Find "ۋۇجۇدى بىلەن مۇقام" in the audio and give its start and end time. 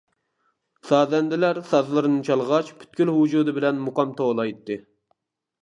3.21-4.19